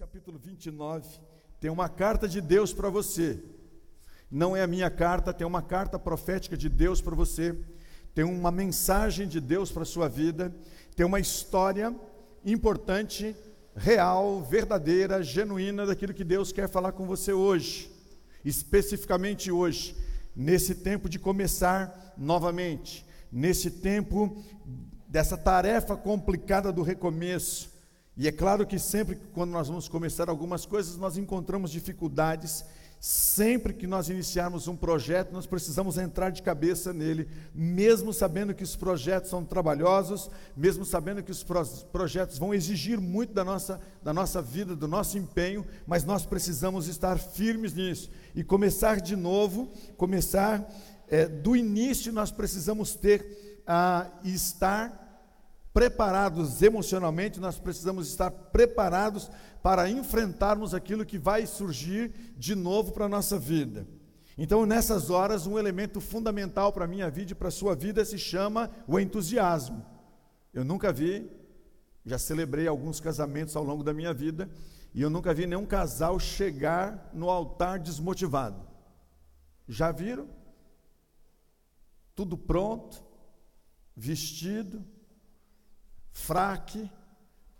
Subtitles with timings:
[0.00, 1.06] capítulo 29,
[1.60, 3.38] tem uma carta de Deus para você.
[4.30, 7.54] Não é a minha carta, tem uma carta profética de Deus para você.
[8.14, 10.56] Tem uma mensagem de Deus para a sua vida.
[10.96, 11.94] Tem uma história
[12.46, 13.36] importante,
[13.76, 17.92] real, verdadeira, genuína daquilo que Deus quer falar com você hoje.
[18.42, 19.94] Especificamente hoje,
[20.34, 24.42] nesse tempo de começar novamente, nesse tempo
[25.06, 27.69] dessa tarefa complicada do recomeço
[28.20, 32.62] e é claro que sempre quando nós vamos começar algumas coisas, nós encontramos dificuldades.
[33.00, 38.62] Sempre que nós iniciarmos um projeto, nós precisamos entrar de cabeça nele, mesmo sabendo que
[38.62, 41.42] os projetos são trabalhosos, mesmo sabendo que os
[41.90, 46.88] projetos vão exigir muito da nossa, da nossa vida, do nosso empenho, mas nós precisamos
[46.88, 50.70] estar firmes nisso e começar de novo, começar
[51.08, 55.09] é, do início, nós precisamos ter a ah, estar
[55.72, 59.30] preparados emocionalmente, nós precisamos estar preparados
[59.62, 63.86] para enfrentarmos aquilo que vai surgir de novo para a nossa vida.
[64.36, 68.04] Então, nessas horas, um elemento fundamental para a minha vida e para a sua vida
[68.04, 69.84] se chama o entusiasmo.
[70.52, 71.30] Eu nunca vi,
[72.04, 74.50] já celebrei alguns casamentos ao longo da minha vida,
[74.92, 78.66] e eu nunca vi nenhum casal chegar no altar desmotivado.
[79.68, 80.26] Já viram?
[82.14, 83.04] Tudo pronto,
[83.94, 84.84] vestido,
[86.30, 86.88] fraque,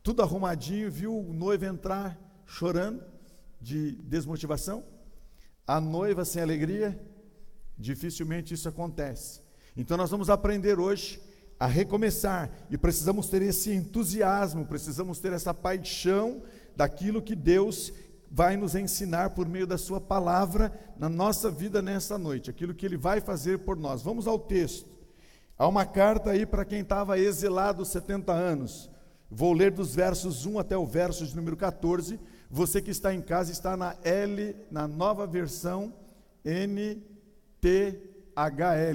[0.00, 3.02] tudo arrumadinho, viu o noivo entrar chorando
[3.60, 4.84] de desmotivação?
[5.66, 6.96] A noiva sem alegria?
[7.76, 9.41] Dificilmente isso acontece.
[9.76, 11.20] Então nós vamos aprender hoje
[11.58, 16.41] a recomeçar e precisamos ter esse entusiasmo, precisamos ter essa paixão
[16.76, 17.92] daquilo que Deus
[18.30, 22.86] vai nos ensinar por meio da Sua palavra na nossa vida nessa noite, aquilo que
[22.86, 24.00] Ele vai fazer por nós.
[24.00, 24.99] Vamos ao texto.
[25.61, 28.91] Há uma carta aí para quem estava exilado 70 anos.
[29.30, 32.19] Vou ler dos versos 1 até o verso de número 14.
[32.50, 35.92] Você que está em casa está na L, na nova versão
[36.42, 37.05] NTHL,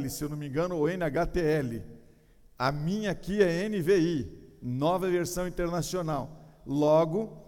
[0.09, 1.83] se eu não me engano, ou NHTL.
[2.57, 6.31] A minha aqui é NVI, nova versão internacional.
[6.65, 7.45] Logo,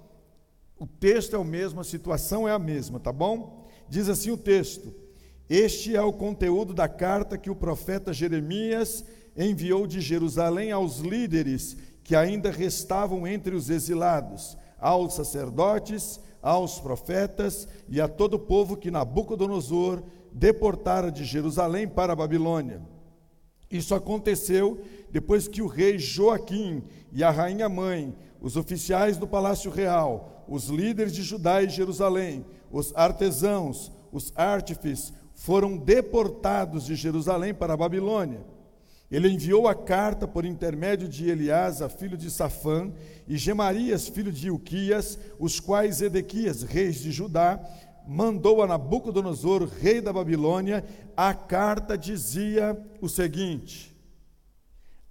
[0.77, 3.67] o texto é o mesmo, a situação é a mesma, tá bom?
[3.89, 4.94] Diz assim o texto:
[5.49, 11.77] este é o conteúdo da carta que o profeta Jeremias enviou de Jerusalém aos líderes
[12.03, 18.77] que ainda restavam entre os exilados, aos sacerdotes, aos profetas e a todo o povo
[18.77, 22.81] que Nabucodonosor deportara de Jerusalém para a Babilônia.
[23.69, 24.81] Isso aconteceu
[25.11, 30.67] depois que o rei Joaquim e a rainha mãe, os oficiais do palácio real, os
[30.67, 37.77] líderes de Judá e Jerusalém, os artesãos, os artífices, foram deportados de Jerusalém para a
[37.77, 38.43] Babilônia.
[39.09, 42.91] Ele enviou a carta por intermédio de Eliasa, filho de Safã,
[43.27, 47.61] e Gemarias, filho de Ilquias, os quais Edequias, rei de Judá,
[48.07, 50.83] mandou a Nabucodonosor, rei da Babilônia.
[51.15, 53.95] A carta dizia o seguinte: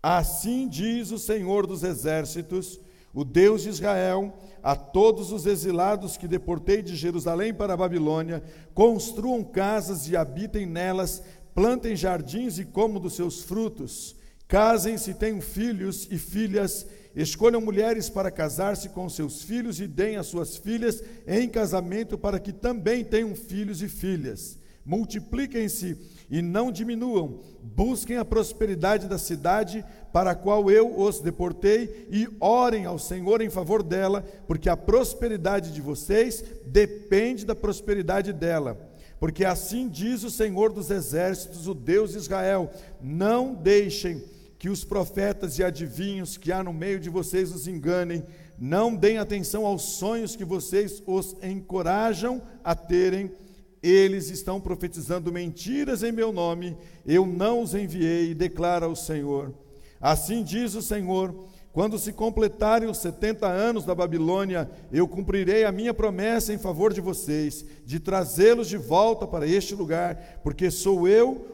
[0.02, 2.80] Assim diz o Senhor dos exércitos,
[3.16, 8.42] o Deus de Israel, a todos os exilados que deportei de Jerusalém para a Babilônia,
[8.74, 11.22] construam casas e habitem nelas,
[11.54, 14.14] plantem jardins e comam dos seus frutos,
[14.46, 20.26] casem-se, tenham filhos e filhas, escolham mulheres para casar-se com seus filhos e deem as
[20.26, 24.58] suas filhas em casamento para que também tenham filhos e filhas.
[24.84, 25.96] Multipliquem-se
[26.30, 27.40] e não diminuam.
[27.62, 33.40] Busquem a prosperidade da cidade para a qual eu os deportei e orem ao Senhor
[33.40, 38.78] em favor dela, porque a prosperidade de vocês depende da prosperidade dela.
[39.18, 42.70] Porque assim diz o Senhor dos exércitos, o Deus de Israel:
[43.00, 44.22] não deixem
[44.58, 48.24] que os profetas e adivinhos que há no meio de vocês os enganem,
[48.58, 53.30] não deem atenção aos sonhos que vocês os encorajam a terem
[53.86, 59.52] eles estão profetizando mentiras em meu nome, eu não os enviei, declara o Senhor.
[60.00, 61.34] Assim diz o Senhor:
[61.72, 66.92] quando se completarem os 70 anos da Babilônia, eu cumprirei a minha promessa em favor
[66.92, 71.52] de vocês, de trazê-los de volta para este lugar, porque sou eu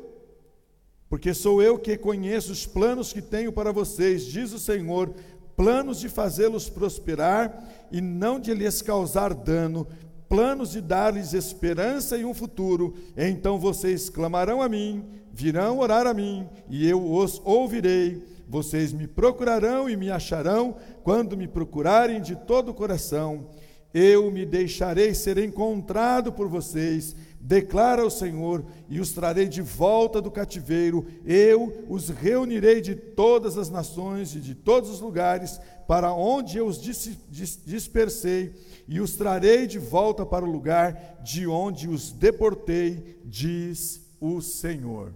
[1.13, 5.13] porque sou eu que conheço os planos que tenho para vocês, diz o Senhor,
[5.55, 9.87] planos de fazê-los prosperar e não de lhes causar dano,
[10.33, 12.95] planos de dar-lhes esperança e um futuro.
[13.15, 18.25] Então vocês clamarão a mim, virão orar a mim, e eu os ouvirei.
[18.49, 20.75] Vocês me procurarão e me acharão
[21.05, 23.51] quando me procurarem de todo o coração.
[23.93, 30.19] Eu me deixarei ser encontrado por vocês, declara o Senhor, e os trarei de volta
[30.19, 36.15] do cativeiro, eu os reunirei de todas as nações e de todos os lugares para
[36.15, 38.55] onde eu os dispersei,
[38.87, 45.15] e os trarei de volta para o lugar de onde os deportei, diz o Senhor.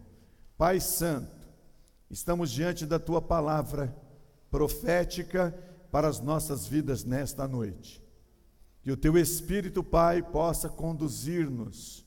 [0.56, 1.48] Pai Santo,
[2.10, 3.94] estamos diante da tua palavra
[4.50, 5.56] profética
[5.90, 8.02] para as nossas vidas nesta noite.
[8.82, 12.04] Que o teu Espírito, Pai, possa conduzir-nos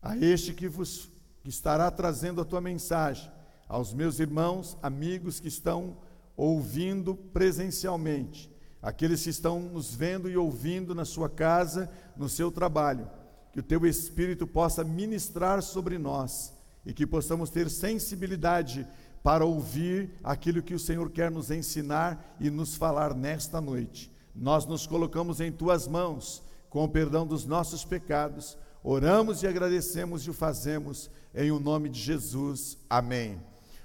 [0.00, 3.30] a este que vos que estará trazendo a tua mensagem,
[3.68, 5.96] aos meus irmãos, amigos que estão
[6.36, 8.51] ouvindo presencialmente,
[8.82, 13.08] aqueles que estão nos vendo e ouvindo na sua casa, no seu trabalho,
[13.52, 16.52] que o teu Espírito possa ministrar sobre nós
[16.84, 18.86] e que possamos ter sensibilidade
[19.22, 24.10] para ouvir aquilo que o Senhor quer nos ensinar e nos falar nesta noite.
[24.34, 30.26] Nós nos colocamos em tuas mãos, com o perdão dos nossos pecados, oramos e agradecemos
[30.26, 32.78] e o fazemos em o nome de Jesus.
[32.90, 33.40] Amém.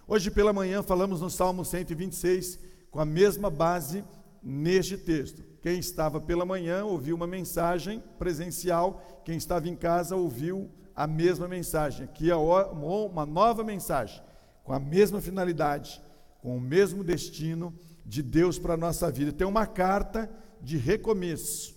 [0.07, 2.57] Hoje pela manhã falamos no Salmo 126
[2.89, 4.03] com a mesma base
[4.41, 5.43] neste texto.
[5.61, 11.47] Quem estava pela manhã ouviu uma mensagem presencial, quem estava em casa ouviu a mesma
[11.47, 12.05] mensagem.
[12.05, 14.21] Aqui é uma nova mensagem
[14.63, 16.01] com a mesma finalidade,
[16.41, 17.73] com o mesmo destino
[18.05, 19.31] de Deus para a nossa vida.
[19.31, 20.29] Tem uma carta
[20.61, 21.75] de recomeço.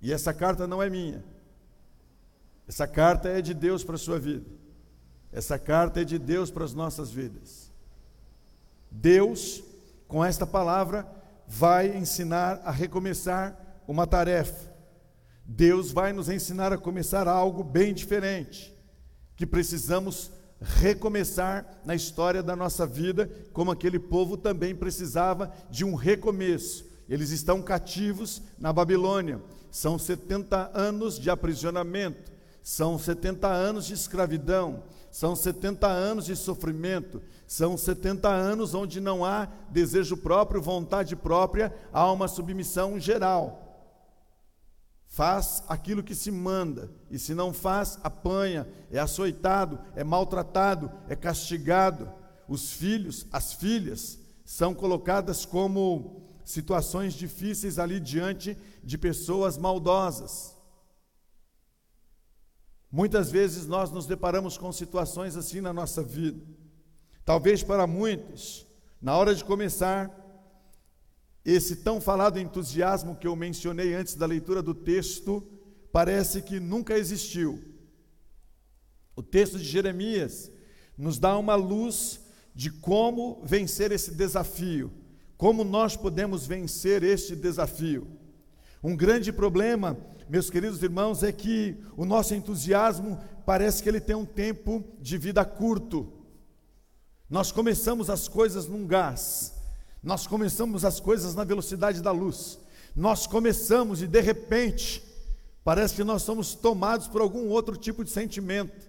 [0.00, 1.24] E essa carta não é minha.
[2.66, 4.46] Essa carta é de Deus para a sua vida.
[5.32, 7.72] Essa carta é de Deus para as nossas vidas.
[8.90, 9.62] Deus,
[10.08, 11.06] com esta palavra,
[11.46, 13.56] vai ensinar a recomeçar
[13.86, 14.72] uma tarefa.
[15.44, 18.74] Deus vai nos ensinar a começar algo bem diferente,
[19.36, 25.94] que precisamos recomeçar na história da nossa vida, como aquele povo também precisava de um
[25.94, 26.86] recomeço.
[27.08, 29.40] Eles estão cativos na Babilônia,
[29.70, 32.32] são 70 anos de aprisionamento,
[32.62, 39.24] são 70 anos de escravidão, são 70 anos de sofrimento, são 70 anos onde não
[39.24, 43.64] há desejo próprio, vontade própria, há uma submissão geral
[45.08, 51.16] faz aquilo que se manda, e se não faz, apanha, é açoitado, é maltratado, é
[51.16, 52.12] castigado.
[52.46, 60.54] Os filhos, as filhas, são colocadas como situações difíceis ali diante de pessoas maldosas.
[62.90, 66.40] Muitas vezes nós nos deparamos com situações assim na nossa vida.
[67.28, 68.66] Talvez para muitos,
[69.02, 70.10] na hora de começar,
[71.44, 75.46] esse tão falado entusiasmo que eu mencionei antes da leitura do texto,
[75.92, 77.62] parece que nunca existiu.
[79.14, 80.50] O texto de Jeremias
[80.96, 82.18] nos dá uma luz
[82.54, 84.90] de como vencer esse desafio,
[85.36, 88.08] como nós podemos vencer este desafio.
[88.82, 89.98] Um grande problema,
[90.30, 95.18] meus queridos irmãos, é que o nosso entusiasmo parece que ele tem um tempo de
[95.18, 96.17] vida curto.
[97.28, 99.54] Nós começamos as coisas num gás,
[100.02, 102.58] nós começamos as coisas na velocidade da luz.
[102.94, 105.02] Nós começamos e de repente,
[105.62, 108.88] parece que nós somos tomados por algum outro tipo de sentimento.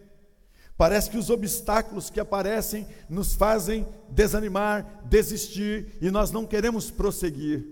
[0.77, 7.67] Parece que os obstáculos que aparecem nos fazem desanimar, desistir e nós não queremos prosseguir.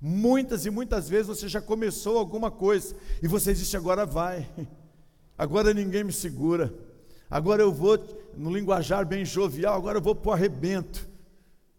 [0.00, 4.48] Muitas e muitas vezes você já começou alguma coisa e você disse: agora vai,
[5.36, 6.72] agora ninguém me segura,
[7.28, 7.98] agora eu vou,
[8.36, 11.08] no linguajar bem jovial, agora eu vou para o arrebento.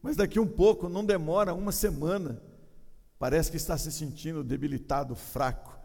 [0.02, 2.42] Mas daqui um pouco, não demora uma semana,
[3.18, 5.80] parece que está se sentindo debilitado, fraco,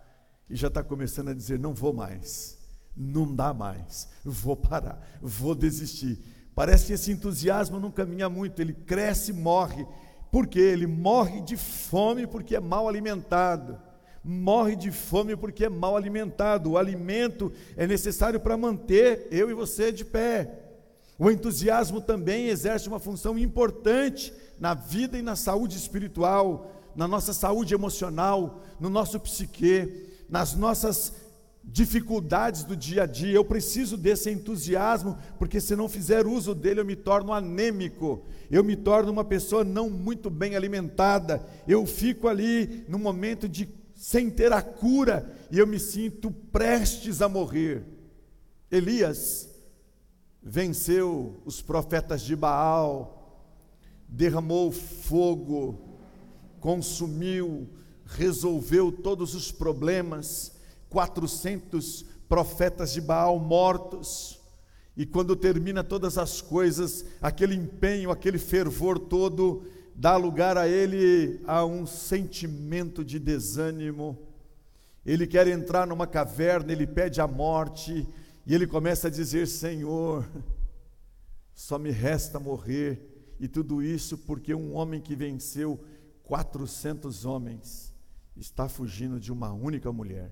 [0.50, 2.58] e já está começando a dizer: não vou mais,
[2.96, 6.18] não dá mais, vou parar, vou desistir.
[6.54, 9.86] Parece que esse entusiasmo não caminha muito, ele cresce e morre.
[10.32, 10.58] Por quê?
[10.58, 13.80] Ele morre de fome porque é mal alimentado.
[14.30, 16.72] Morre de fome porque é mal alimentado.
[16.72, 20.50] O alimento é necessário para manter eu e você de pé.
[21.18, 24.30] O entusiasmo também exerce uma função importante
[24.60, 31.14] na vida e na saúde espiritual, na nossa saúde emocional, no nosso psique, nas nossas
[31.64, 33.32] dificuldades do dia a dia.
[33.32, 38.62] Eu preciso desse entusiasmo, porque se não fizer uso dele, eu me torno anêmico, eu
[38.62, 44.30] me torno uma pessoa não muito bem alimentada, eu fico ali no momento de sem
[44.30, 47.84] ter a cura e eu me sinto prestes a morrer.
[48.70, 49.50] Elias
[50.40, 53.44] venceu os profetas de Baal,
[54.08, 55.98] derramou fogo,
[56.60, 57.68] consumiu,
[58.04, 60.52] resolveu todos os problemas,
[60.90, 64.38] 400 profetas de Baal mortos.
[64.96, 69.64] E quando termina todas as coisas, aquele empenho, aquele fervor todo,
[69.98, 74.16] dá lugar a ele a um sentimento de desânimo.
[75.04, 78.06] ele quer entrar numa caverna, ele pede a morte,
[78.46, 80.24] e ele começa a dizer: Senhor,
[81.52, 85.82] só me resta morrer, e tudo isso porque um homem que venceu
[86.22, 87.92] 400 homens
[88.36, 90.30] está fugindo de uma única mulher.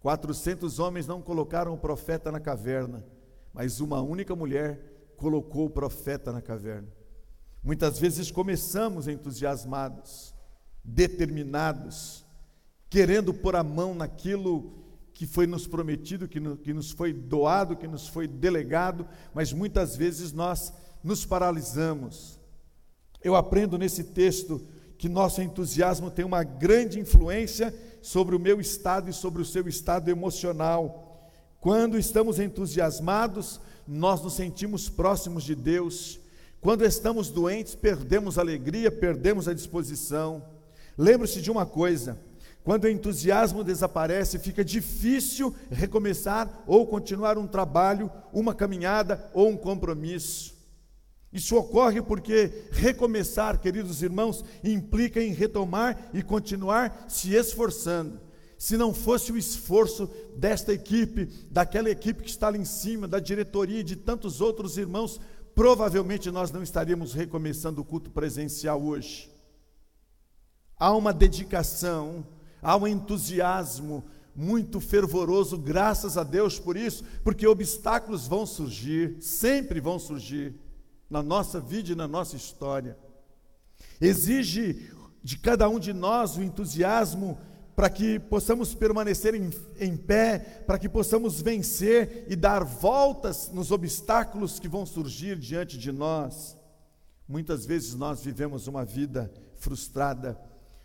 [0.00, 3.06] 400 homens não colocaram o profeta na caverna,
[3.52, 7.03] mas uma única mulher colocou o profeta na caverna.
[7.64, 10.34] Muitas vezes começamos entusiasmados,
[10.84, 12.26] determinados,
[12.90, 17.76] querendo pôr a mão naquilo que foi nos prometido, que, no, que nos foi doado,
[17.76, 22.38] que nos foi delegado, mas muitas vezes nós nos paralisamos.
[23.22, 24.60] Eu aprendo nesse texto
[24.98, 29.66] que nosso entusiasmo tem uma grande influência sobre o meu estado e sobre o seu
[29.66, 31.30] estado emocional.
[31.60, 36.20] Quando estamos entusiasmados, nós nos sentimos próximos de Deus.
[36.64, 40.42] Quando estamos doentes, perdemos a alegria, perdemos a disposição.
[40.96, 42.18] Lembre-se de uma coisa:
[42.62, 49.58] quando o entusiasmo desaparece, fica difícil recomeçar ou continuar um trabalho, uma caminhada ou um
[49.58, 50.54] compromisso.
[51.30, 58.18] Isso ocorre porque recomeçar, queridos irmãos, implica em retomar e continuar se esforçando.
[58.56, 63.18] Se não fosse o esforço desta equipe, daquela equipe que está ali em cima, da
[63.18, 65.20] diretoria e de tantos outros irmãos,
[65.54, 69.30] provavelmente nós não estaríamos recomeçando o culto presencial hoje.
[70.76, 72.26] Há uma dedicação,
[72.60, 79.80] há um entusiasmo muito fervoroso, graças a Deus por isso, porque obstáculos vão surgir, sempre
[79.80, 80.54] vão surgir
[81.08, 82.98] na nossa vida e na nossa história.
[84.00, 84.90] Exige
[85.22, 87.38] de cada um de nós o entusiasmo
[87.74, 93.70] para que possamos permanecer em, em pé, para que possamos vencer e dar voltas nos
[93.70, 96.56] obstáculos que vão surgir diante de nós.
[97.26, 100.38] Muitas vezes nós vivemos uma vida frustrada,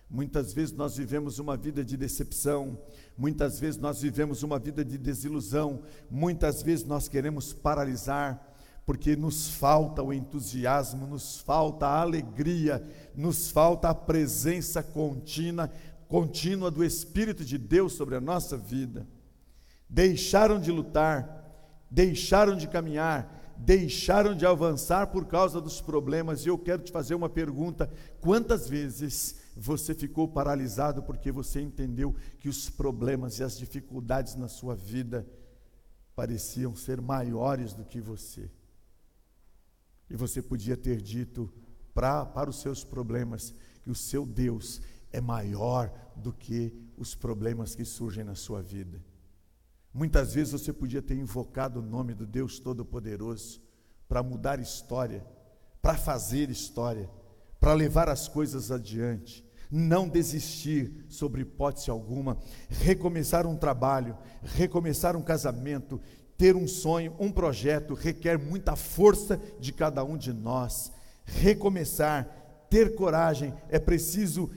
[0.10, 2.79] muitas vezes nós vivemos uma vida de decepção,
[3.17, 8.50] muitas vezes nós vivemos uma vida de desilusão, muitas vezes nós queremos paralisar,
[8.86, 12.84] porque nos falta o entusiasmo, nos falta a alegria,
[13.15, 15.69] nos falta a presença contínua
[16.09, 19.07] contínua do Espírito de Deus sobre a nossa vida.
[19.87, 26.43] Deixaram de lutar, deixaram de caminhar, deixaram de avançar por causa dos problemas.
[26.43, 27.89] E eu quero te fazer uma pergunta:
[28.19, 34.47] quantas vezes você ficou paralisado porque você entendeu que os problemas e as dificuldades na
[34.47, 35.27] sua vida
[36.15, 38.49] pareciam ser maiores do que você?
[40.09, 41.53] E você podia ter dito
[41.93, 47.75] pra, para os seus problemas que o seu Deus é maior do que os problemas
[47.75, 49.01] que surgem na sua vida.
[49.93, 53.61] Muitas vezes você podia ter invocado o nome do Deus Todo-Poderoso
[54.07, 55.25] para mudar história,
[55.81, 57.09] para fazer história,
[57.59, 62.37] para levar as coisas adiante, não desistir sobre hipótese alguma,
[62.69, 65.99] recomeçar um trabalho, recomeçar um casamento,
[66.37, 70.91] ter um sonho, um projeto, requer muita força de cada um de nós.
[71.25, 72.25] Recomeçar,
[72.69, 74.49] ter coragem, é preciso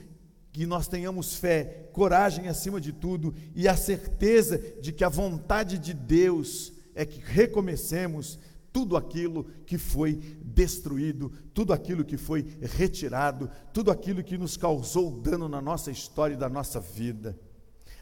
[0.53, 5.79] que nós tenhamos fé, coragem acima de tudo e a certeza de que a vontade
[5.79, 8.37] de Deus é que recomecemos
[8.71, 15.09] tudo aquilo que foi destruído, tudo aquilo que foi retirado, tudo aquilo que nos causou
[15.21, 17.35] dano na nossa história e da nossa vida.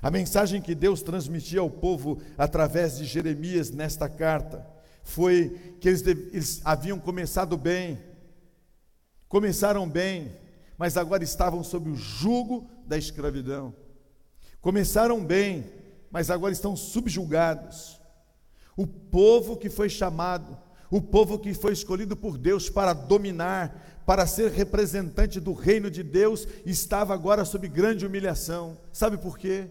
[0.01, 4.67] A mensagem que Deus transmitia ao povo através de Jeremias nesta carta
[5.03, 7.97] foi que eles, eles haviam começado bem,
[9.29, 10.40] começaram bem,
[10.81, 13.71] mas agora estavam sob o jugo da escravidão.
[14.59, 15.71] Começaram bem,
[16.09, 18.01] mas agora estão subjugados.
[18.75, 20.57] O povo que foi chamado,
[20.89, 26.01] o povo que foi escolhido por Deus para dominar, para ser representante do reino de
[26.01, 28.75] Deus, estava agora sob grande humilhação.
[28.91, 29.69] Sabe por quê?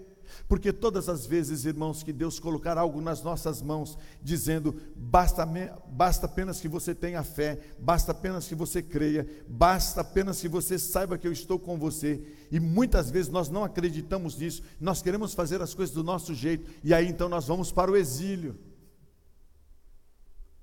[0.51, 5.49] Porque todas as vezes, irmãos, que Deus colocar algo nas nossas mãos, dizendo, basta,
[5.87, 10.77] basta apenas que você tenha fé, basta apenas que você creia, basta apenas que você
[10.77, 12.21] saiba que eu estou com você.
[12.51, 16.69] E muitas vezes nós não acreditamos nisso, nós queremos fazer as coisas do nosso jeito,
[16.83, 18.59] e aí então nós vamos para o exílio.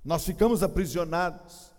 [0.04, 1.72] Nós ficamos aprisionados,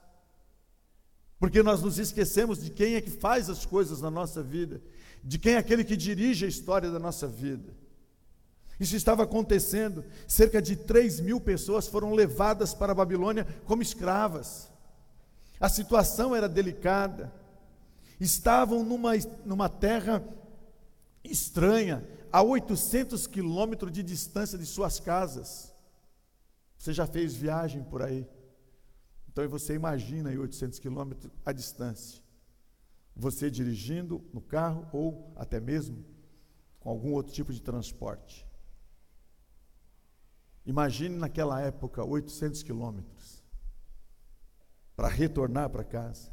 [1.37, 4.81] porque nós nos esquecemos de quem é que faz as coisas na nossa vida,
[5.23, 7.77] de quem é aquele que dirige a história da nossa vida.
[8.79, 10.05] Isso estava acontecendo.
[10.27, 14.71] Cerca de 3 mil pessoas foram levadas para a Babilônia como escravas.
[15.59, 17.33] A situação era delicada.
[18.19, 19.11] Estavam numa,
[19.45, 20.23] numa terra
[21.23, 25.73] estranha, a 800 quilômetros de distância de suas casas.
[26.77, 28.25] Você já fez viagem por aí?
[29.27, 32.21] Então você imagina aí 800 quilômetros a distância.
[33.15, 36.05] Você dirigindo no carro ou até mesmo
[36.79, 38.48] com algum outro tipo de transporte.
[40.65, 43.43] Imagine naquela época 800 quilômetros
[44.95, 46.29] para retornar para casa.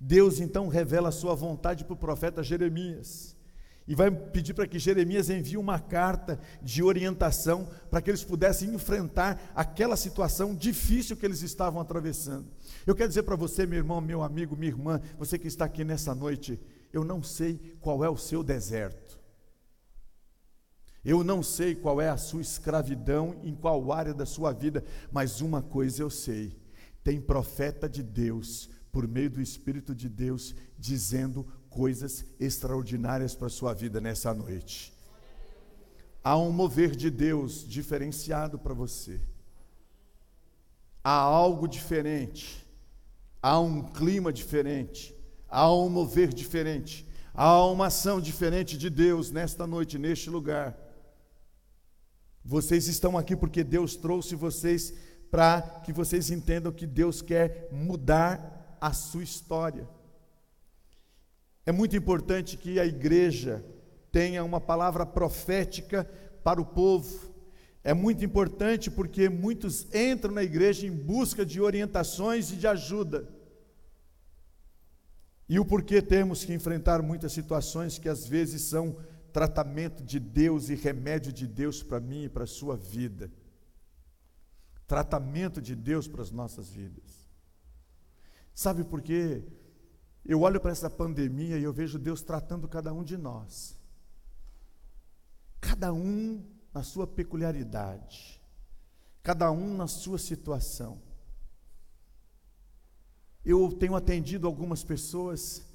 [0.00, 3.36] Deus então revela a sua vontade para o profeta Jeremias
[3.88, 8.74] e vai pedir para que Jeremias envie uma carta de orientação para que eles pudessem
[8.74, 12.46] enfrentar aquela situação difícil que eles estavam atravessando.
[12.86, 15.84] Eu quero dizer para você, meu irmão, meu amigo, minha irmã, você que está aqui
[15.84, 16.60] nessa noite,
[16.92, 19.17] eu não sei qual é o seu deserto.
[21.08, 25.40] Eu não sei qual é a sua escravidão, em qual área da sua vida, mas
[25.40, 26.54] uma coisa eu sei:
[27.02, 33.50] tem profeta de Deus, por meio do Espírito de Deus, dizendo coisas extraordinárias para a
[33.50, 34.92] sua vida nessa noite.
[36.22, 39.18] Há um mover de Deus diferenciado para você.
[41.02, 42.68] Há algo diferente.
[43.40, 45.16] Há um clima diferente.
[45.48, 47.08] Há um mover diferente.
[47.32, 50.87] Há uma ação diferente de Deus nesta noite, neste lugar.
[52.48, 54.94] Vocês estão aqui porque Deus trouxe vocês
[55.30, 59.86] para que vocês entendam que Deus quer mudar a sua história.
[61.66, 63.62] É muito importante que a igreja
[64.10, 66.10] tenha uma palavra profética
[66.42, 67.34] para o povo.
[67.84, 73.28] É muito importante porque muitos entram na igreja em busca de orientações e de ajuda.
[75.46, 78.96] E o porquê temos que enfrentar muitas situações que às vezes são
[79.32, 83.30] tratamento de Deus e remédio de Deus para mim e para a sua vida.
[84.86, 87.28] Tratamento de Deus para as nossas vidas.
[88.54, 89.44] Sabe por quê?
[90.24, 93.78] Eu olho para essa pandemia e eu vejo Deus tratando cada um de nós.
[95.60, 98.42] Cada um na sua peculiaridade.
[99.22, 101.00] Cada um na sua situação.
[103.44, 105.66] Eu tenho atendido algumas pessoas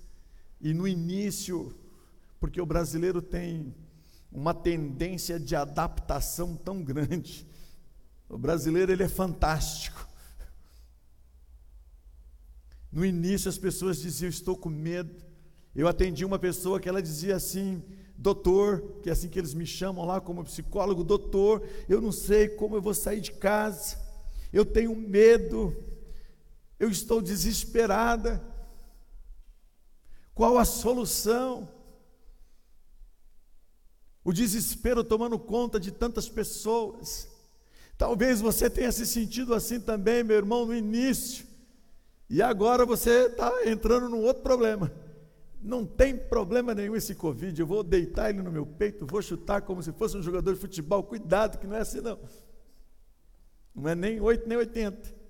[0.60, 1.76] e no início,
[2.44, 3.74] porque o brasileiro tem
[4.30, 7.48] uma tendência de adaptação tão grande.
[8.28, 10.06] O brasileiro ele é fantástico.
[12.92, 15.24] No início as pessoas diziam: Estou com medo.
[15.74, 17.82] Eu atendi uma pessoa que ela dizia assim:
[18.18, 22.50] Doutor, que é assim que eles me chamam lá como psicólogo, doutor, eu não sei
[22.50, 23.98] como eu vou sair de casa,
[24.52, 25.74] eu tenho medo,
[26.78, 28.44] eu estou desesperada.
[30.34, 31.73] Qual a solução?
[34.24, 37.28] O desespero tomando conta de tantas pessoas.
[37.98, 41.46] Talvez você tenha se sentido assim também, meu irmão, no início.
[42.30, 44.92] E agora você está entrando num outro problema.
[45.62, 47.60] Não tem problema nenhum esse Covid.
[47.60, 50.60] Eu vou deitar ele no meu peito, vou chutar como se fosse um jogador de
[50.60, 51.04] futebol.
[51.04, 52.20] Cuidado, que não é assim, não.
[53.76, 55.23] Não é nem 8 nem 80.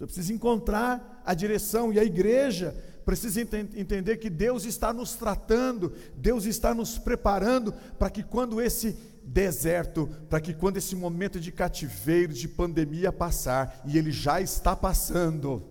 [0.00, 5.14] Você precisa encontrar a direção e a igreja precisa ent entender que Deus está nos
[5.14, 11.38] tratando, Deus está nos preparando para que quando esse deserto para que quando esse momento
[11.38, 15.62] de cativeiro, de pandemia passar, e ele já está passando,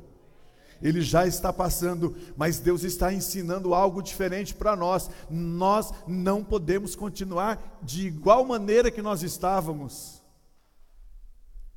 [0.80, 5.10] ele já está passando, mas Deus está ensinando algo diferente para nós.
[5.28, 10.19] Nós não podemos continuar de igual maneira que nós estávamos.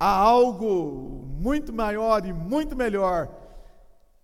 [0.05, 3.33] Há algo muito maior e muito melhor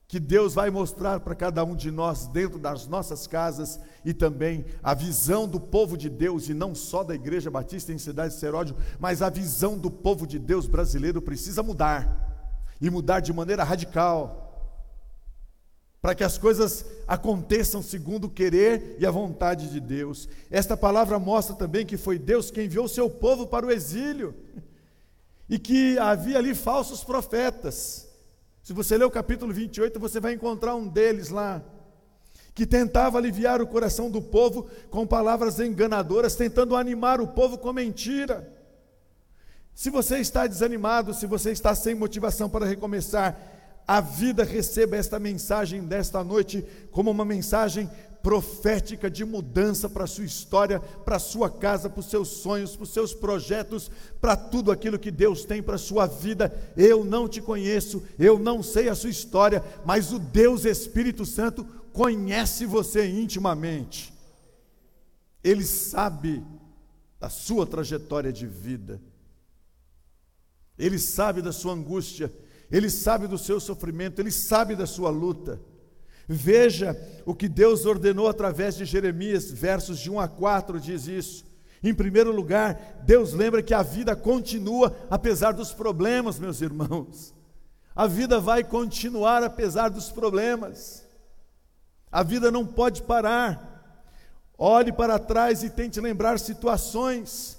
[0.08, 4.64] que Deus vai mostrar para cada um de nós dentro das nossas casas e também
[4.82, 8.40] a visão do povo de Deus e não só da Igreja Batista em Cidade de
[8.40, 13.62] Seródio, mas a visão do povo de Deus brasileiro precisa mudar e mudar de maneira
[13.62, 14.46] radical
[16.02, 20.28] para que as coisas aconteçam segundo o querer e a vontade de Deus.
[20.50, 24.34] Esta palavra mostra também que foi Deus quem enviou seu povo para o exílio
[25.48, 28.08] e que havia ali falsos profetas
[28.68, 31.62] se você ler o capítulo 28, você vai encontrar um deles lá,
[32.54, 37.72] que tentava aliviar o coração do povo com palavras enganadoras, tentando animar o povo com
[37.72, 38.46] mentira.
[39.74, 43.40] Se você está desanimado, se você está sem motivação para recomeçar,
[43.86, 47.90] a vida receba esta mensagem desta noite como uma mensagem
[48.28, 52.76] profética de mudança para a sua história, para a sua casa, para os seus sonhos,
[52.76, 56.52] para os seus projetos, para tudo aquilo que Deus tem para a sua vida.
[56.76, 61.64] Eu não te conheço, eu não sei a sua história, mas o Deus Espírito Santo
[61.90, 64.12] conhece você intimamente.
[65.42, 66.44] Ele sabe
[67.18, 69.00] da sua trajetória de vida.
[70.78, 72.30] Ele sabe da sua angústia,
[72.70, 75.58] ele sabe do seu sofrimento, ele sabe da sua luta.
[76.28, 81.44] Veja o que Deus ordenou através de Jeremias, versos de 1 a 4 diz isso.
[81.82, 87.34] Em primeiro lugar, Deus lembra que a vida continua apesar dos problemas, meus irmãos.
[87.96, 91.02] A vida vai continuar apesar dos problemas.
[92.12, 94.04] A vida não pode parar.
[94.56, 97.58] Olhe para trás e tente lembrar situações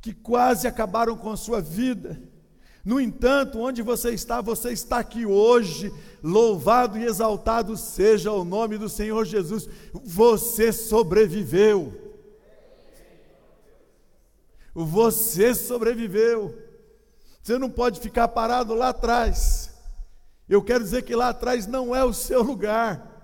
[0.00, 2.20] que quase acabaram com a sua vida.
[2.90, 5.94] No entanto, onde você está, você está aqui hoje.
[6.20, 9.68] Louvado e exaltado seja o nome do Senhor Jesus.
[9.92, 11.92] Você sobreviveu.
[14.74, 16.52] Você sobreviveu.
[17.40, 19.70] Você não pode ficar parado lá atrás.
[20.48, 23.22] Eu quero dizer que lá atrás não é o seu lugar.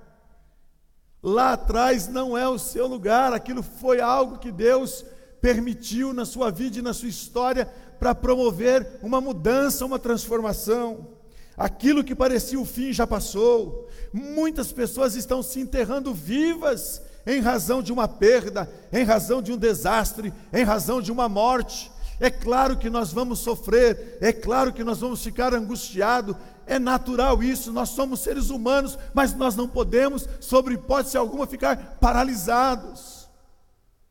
[1.20, 3.33] Lá atrás não é o seu lugar.
[3.33, 5.05] Aquilo foi algo que Deus
[5.40, 11.09] permitiu na sua vida e na sua história para promover uma mudança, uma transformação.
[11.56, 13.88] Aquilo que parecia o fim já passou.
[14.12, 19.56] Muitas pessoas estão se enterrando vivas em razão de uma perda, em razão de um
[19.56, 21.90] desastre, em razão de uma morte.
[22.20, 27.42] É claro que nós vamos sofrer, é claro que nós vamos ficar angustiados, é natural
[27.42, 33.28] isso, nós somos seres humanos, mas nós não podemos, sobre hipótese alguma, ficar paralisados.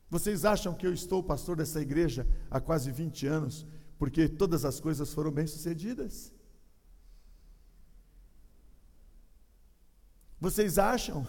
[0.08, 3.66] Vocês acham que eu estou pastor dessa igreja há quase 20 anos,
[3.98, 6.32] porque todas as coisas foram bem-sucedidas?
[10.40, 11.26] Vocês acham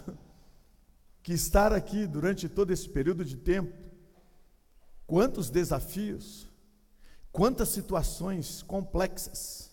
[1.23, 3.73] que estar aqui durante todo esse período de tempo,
[5.05, 6.47] quantos desafios,
[7.31, 9.71] quantas situações complexas,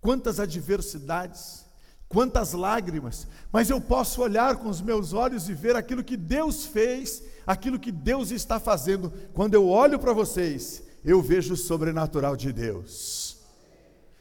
[0.00, 1.64] quantas adversidades,
[2.08, 6.66] quantas lágrimas, mas eu posso olhar com os meus olhos e ver aquilo que Deus
[6.66, 9.12] fez, aquilo que Deus está fazendo.
[9.32, 13.38] Quando eu olho para vocês, eu vejo o sobrenatural de Deus.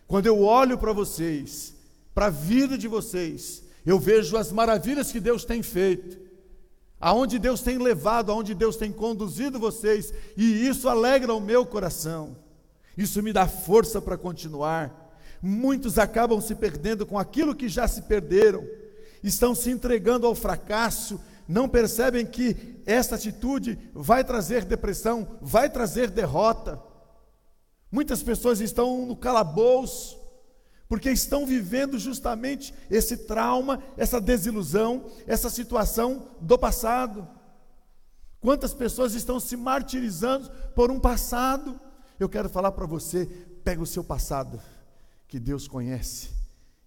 [0.08, 1.76] Quando eu olho para vocês,
[2.14, 6.30] para a vida de vocês, eu vejo as maravilhas que Deus tem feito
[7.00, 12.36] aonde Deus tem levado, aonde Deus tem conduzido vocês, e isso alegra o meu coração.
[12.98, 15.10] Isso me dá força para continuar.
[15.42, 18.68] Muitos acabam se perdendo com aquilo que já se perderam,
[19.24, 26.12] estão se entregando ao fracasso, não percebem que essa atitude vai trazer depressão, vai trazer
[26.12, 26.80] derrota.
[27.92, 30.16] Muitas pessoas estão no calabouço,
[30.88, 37.28] porque estão vivendo justamente esse trauma, essa desilusão, essa situação do passado.
[38.40, 41.82] Quantas pessoas estão se martirizando por um passado?
[42.20, 43.26] Eu quero falar para você:
[43.64, 44.62] pega o seu passado,
[45.28, 46.30] que Deus conhece,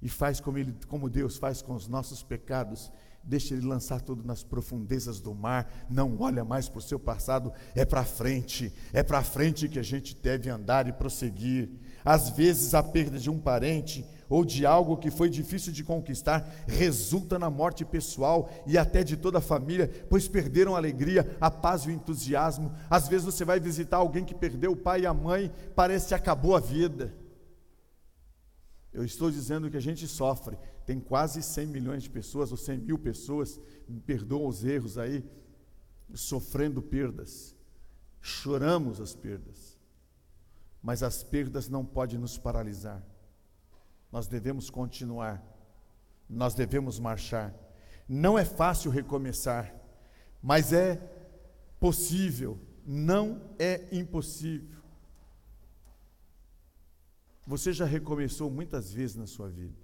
[0.01, 2.93] e faz como, ele, como Deus faz com os nossos pecados,
[3.25, 7.53] deixa ele lançar tudo nas profundezas do mar, não olha mais para o seu passado,
[7.75, 11.71] é para frente, é para frente que a gente deve andar e prosseguir.
[12.05, 16.51] Às vezes a perda de um parente ou de algo que foi difícil de conquistar
[16.67, 21.51] resulta na morte pessoal e até de toda a família, pois perderam a alegria, a
[21.51, 22.73] paz e o entusiasmo.
[22.89, 26.15] Às vezes você vai visitar alguém que perdeu o pai e a mãe, parece que
[26.15, 27.15] acabou a vida.
[28.93, 30.59] Eu estou dizendo que a gente sofre.
[30.85, 35.25] Tem quase 100 milhões de pessoas, ou 100 mil pessoas, me perdoam os erros aí,
[36.15, 37.57] sofrendo perdas.
[38.21, 39.79] Choramos as perdas.
[40.83, 43.05] Mas as perdas não podem nos paralisar.
[44.11, 45.43] Nós devemos continuar.
[46.29, 47.55] Nós devemos marchar.
[48.09, 49.75] Não é fácil recomeçar,
[50.43, 50.97] mas é
[51.79, 52.59] possível.
[52.85, 54.83] Não é impossível.
[57.47, 59.82] Você já recomeçou muitas vezes na sua vida.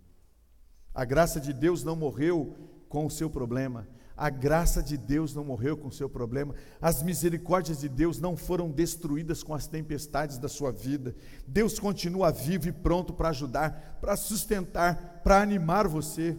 [0.99, 2.57] A graça de Deus não morreu
[2.89, 3.87] com o seu problema.
[4.17, 6.57] A graça de Deus não morreu com o seu problema.
[6.83, 11.15] As misericórdias de Deus não foram destruídas com as tempestades da sua vida.
[11.47, 16.37] Deus continua vivo e pronto para ajudar, para sustentar, para animar você.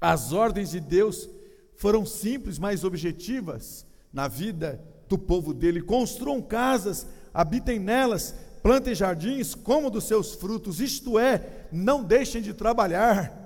[0.00, 1.28] As ordens de Deus
[1.74, 5.82] foram simples, mas objetivas na vida do povo dele.
[5.82, 12.54] Construam casas, habitem nelas, plantem jardins, comam dos seus frutos, isto é, não deixem de
[12.54, 13.37] trabalhar,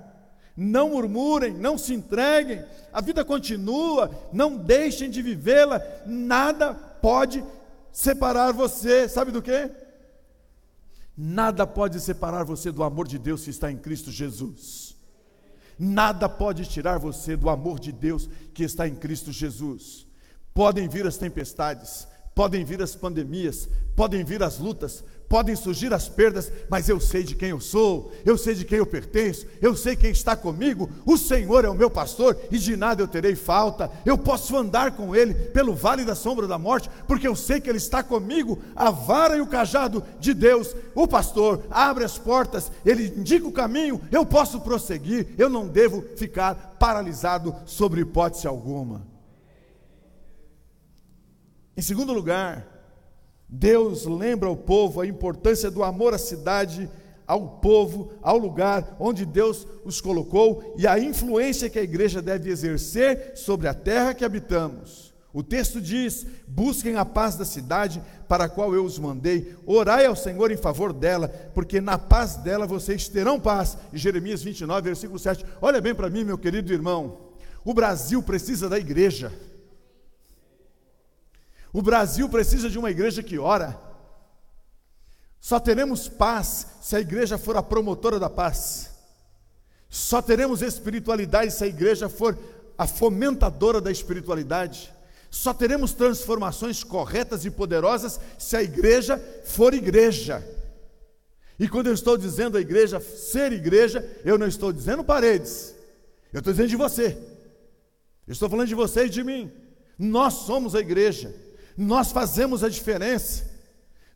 [0.56, 7.44] não murmurem, não se entreguem, a vida continua, não deixem de vivê-la, nada pode
[7.90, 9.70] separar você, sabe do que?
[11.16, 14.96] Nada pode separar você do amor de Deus que está em Cristo Jesus.
[15.78, 20.06] Nada pode tirar você do amor de Deus que está em Cristo Jesus.
[20.54, 26.10] Podem vir as tempestades, podem vir as pandemias, podem vir as lutas, podem surgir as
[26.10, 29.74] perdas, mas eu sei de quem eu sou, eu sei de quem eu pertenço, eu
[29.74, 30.90] sei quem está comigo.
[31.06, 33.90] O Senhor é o meu pastor e de nada eu terei falta.
[34.04, 37.70] Eu posso andar com Ele pelo vale da sombra da morte, porque eu sei que
[37.70, 38.58] Ele está comigo.
[38.76, 43.52] A vara e o cajado de Deus, o pastor abre as portas, Ele indica o
[43.52, 44.02] caminho.
[44.12, 49.06] Eu posso prosseguir, eu não devo ficar paralisado sobre hipótese alguma.
[51.74, 52.71] Em segundo lugar,
[53.54, 56.88] Deus lembra ao povo a importância do amor à cidade
[57.26, 62.50] ao povo, ao lugar onde Deus os colocou e a influência que a igreja deve
[62.50, 65.12] exercer sobre a terra que habitamos.
[65.34, 70.06] O texto diz: busquem a paz da cidade para a qual eu os mandei, orai
[70.06, 73.76] ao Senhor em favor dela, porque na paz dela vocês terão paz.
[73.92, 75.44] E Jeremias 29, versículo 7.
[75.60, 77.18] Olha bem para mim, meu querido irmão.
[77.62, 79.30] O Brasil precisa da igreja.
[81.72, 83.80] O Brasil precisa de uma igreja que ora.
[85.40, 88.90] Só teremos paz se a igreja for a promotora da paz.
[89.88, 92.38] Só teremos espiritualidade se a igreja for
[92.76, 94.92] a fomentadora da espiritualidade.
[95.30, 100.46] Só teremos transformações corretas e poderosas se a igreja for igreja.
[101.58, 105.74] E quando eu estou dizendo a igreja ser igreja, eu não estou dizendo paredes,
[106.32, 107.16] eu estou dizendo de você.
[108.26, 109.50] Eu estou falando de você e de mim.
[109.98, 111.35] Nós somos a igreja,
[111.76, 113.50] nós fazemos a diferença,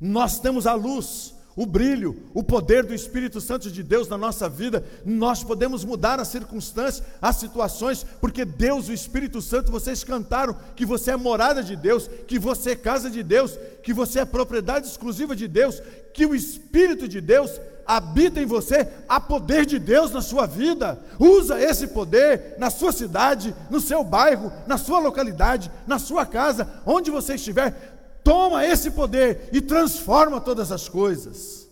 [0.00, 4.46] nós temos a luz, o brilho, o poder do Espírito Santo de Deus na nossa
[4.46, 10.54] vida, nós podemos mudar as circunstâncias, as situações, porque Deus, o Espírito Santo, vocês cantaram
[10.76, 14.24] que você é morada de Deus, que você é casa de Deus, que você é
[14.26, 19.78] propriedade exclusiva de Deus, que o Espírito de Deus habita em você, há poder de
[19.78, 20.98] Deus na sua vida.
[21.18, 26.68] Usa esse poder na sua cidade, no seu bairro, na sua localidade, na sua casa,
[26.84, 27.95] onde você estiver
[28.26, 31.68] toma esse poder e transforma todas as coisas.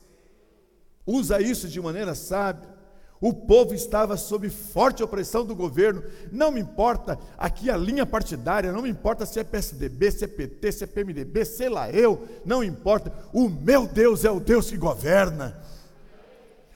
[1.04, 2.72] Usa isso de maneira sábia.
[3.20, 6.04] O povo estava sob forte opressão do governo.
[6.30, 10.28] Não me importa aqui a linha partidária, não me importa se é PSDB, se é
[10.28, 13.12] PT, se é PMDB, sei lá eu, não importa.
[13.32, 15.60] O meu Deus é o Deus que governa.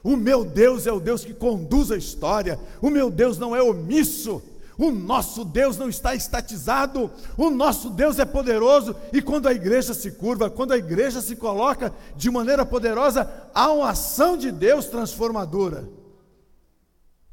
[0.03, 2.59] O meu Deus é o Deus que conduz a história.
[2.83, 4.43] O meu Deus não é omisso.
[4.79, 9.93] O nosso Deus não está estatizado, o nosso Deus é poderoso, e quando a igreja
[9.93, 14.87] se curva, quando a igreja se coloca de maneira poderosa, há uma ação de Deus
[14.87, 15.91] transformadora.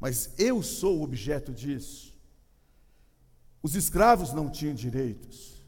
[0.00, 2.12] Mas eu sou o objeto disso.
[3.62, 5.64] Os escravos não tinham direitos.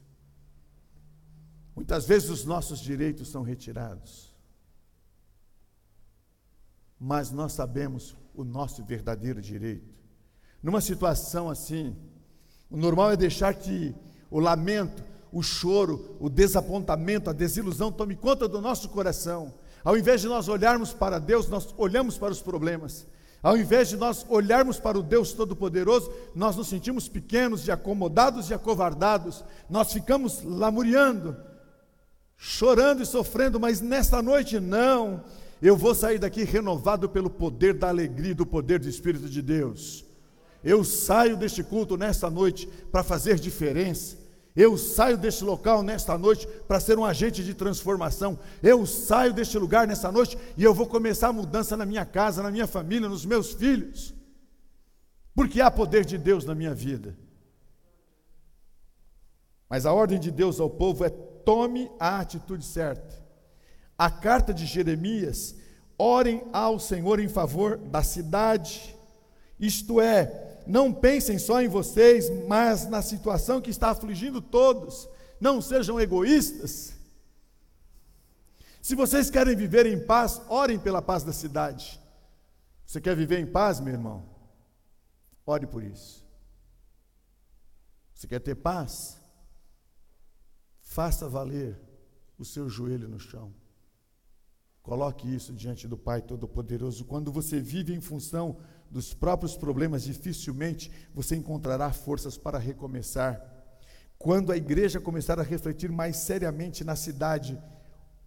[1.77, 4.35] Muitas vezes os nossos direitos são retirados.
[6.99, 9.98] Mas nós sabemos o nosso verdadeiro direito.
[10.63, 11.95] Numa situação assim,
[12.71, 13.95] o normal é deixar que
[14.31, 19.55] o lamento, o choro, o desapontamento, a desilusão tome conta do nosso coração.
[19.85, 23.07] Ao invés de nós olharmos para Deus, nós olhamos para os problemas.
[23.41, 28.51] Ao invés de nós olharmos para o Deus Todo-Poderoso, nós nos sentimos pequenos e acomodados
[28.51, 29.45] e acovardados.
[29.71, 31.37] Nós ficamos lamuriando,
[32.37, 35.23] chorando e sofrendo, mas nesta noite não.
[35.63, 40.08] Eu vou sair daqui renovado pelo poder da alegria do poder do Espírito de Deus.
[40.69, 44.19] Eu saio deste culto nesta noite para fazer diferença.
[44.55, 48.39] Eu saio deste local nesta noite para ser um agente de transformação.
[48.63, 52.43] Eu saio deste lugar nesta noite e eu vou começar a mudança na minha casa,
[52.43, 54.15] na minha família, nos meus filhos.
[55.35, 57.17] Porque há poder de Deus na minha vida.
[59.71, 63.25] Mas a ordem de Deus ao povo é: tome a atitude certa.
[63.97, 65.55] A carta de Jeremias:
[65.97, 68.95] orem ao Senhor em favor da cidade,
[69.59, 75.09] isto é, não pensem só em vocês, mas na situação que está afligindo todos.
[75.41, 76.95] Não sejam egoístas.
[78.83, 81.99] Se vocês querem viver em paz, orem pela paz da cidade.
[82.87, 84.29] Você quer viver em paz, meu irmão?
[85.47, 86.27] Ore por isso.
[88.15, 89.19] Você quer ter paz?
[90.81, 91.81] Faça valer
[92.39, 93.55] o seu joelho no chão.
[94.83, 97.05] Coloque isso diante do Pai Todo-Poderoso.
[97.05, 98.59] Quando você vive em função
[98.91, 103.43] dos próprios problemas, dificilmente você encontrará forças para recomeçar.
[104.19, 107.61] Quando a igreja começar a refletir mais seriamente na cidade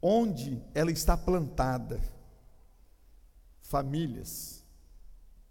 [0.01, 1.99] onde ela está plantada,
[3.61, 4.65] famílias,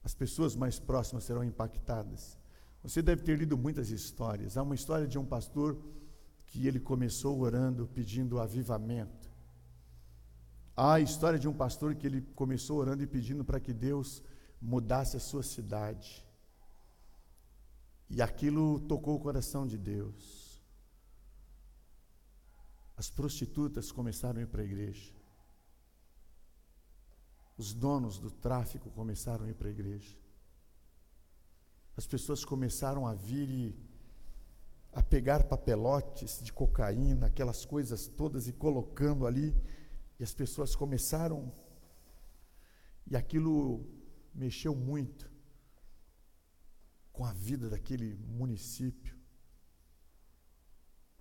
[0.03, 2.39] as pessoas mais próximas serão impactadas.
[2.83, 4.57] Você deve ter lido muitas histórias.
[4.57, 5.79] Há uma história de um pastor
[6.47, 9.31] que ele começou orando, pedindo avivamento.
[10.77, 14.23] Há a história de um pastor que ele começou orando e pedindo para que Deus
[14.61, 16.25] mudasse a sua cidade.
[18.09, 20.61] E aquilo tocou o coração de Deus.
[22.97, 25.15] As prostitutas começaram a ir para a igreja.
[27.57, 30.17] Os donos do tráfico começaram a ir para a igreja.
[31.97, 33.91] As pessoas começaram a vir e
[34.93, 39.55] a pegar papelotes de cocaína, aquelas coisas todas e colocando ali.
[40.19, 41.53] E as pessoas começaram.
[43.07, 43.87] E aquilo
[44.35, 45.31] mexeu muito
[47.13, 49.15] com a vida daquele município.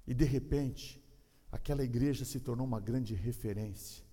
[0.07, 1.03] E de repente,
[1.51, 4.03] aquela igreja se tornou uma grande referência.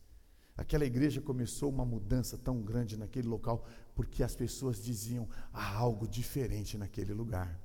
[0.57, 6.09] Aquela igreja começou uma mudança tão grande naquele local, porque as pessoas diziam: há algo
[6.09, 7.61] diferente naquele lugar,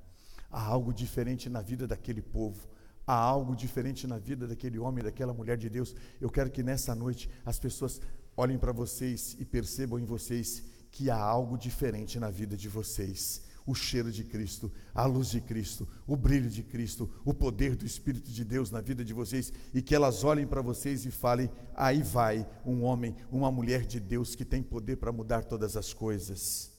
[0.50, 2.68] há algo diferente na vida daquele povo,
[3.06, 5.94] há algo diferente na vida daquele homem, daquela mulher de Deus.
[6.20, 8.00] Eu quero que nessa noite as pessoas
[8.36, 13.42] olhem para vocês e percebam em vocês que há algo diferente na vida de vocês
[13.66, 17.86] o cheiro de Cristo, a luz de Cristo, o brilho de Cristo, o poder do
[17.86, 21.50] Espírito de Deus na vida de vocês e que elas olhem para vocês e falem:
[21.74, 25.92] aí vai um homem, uma mulher de Deus que tem poder para mudar todas as
[25.92, 26.72] coisas.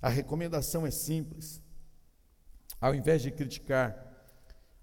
[0.00, 1.60] A recomendação é simples.
[2.80, 3.96] Ao invés de criticar,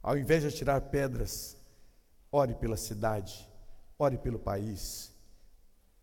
[0.02, 1.56] ao invés de atirar pedras,
[2.32, 3.47] ore pela cidade,
[3.97, 5.12] ore pelo país,